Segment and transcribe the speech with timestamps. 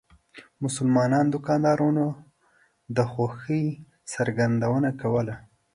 [0.63, 2.07] مسلمانو دکاندارانو
[2.95, 3.65] د خوښۍ
[4.11, 5.35] څرګندونه کوله.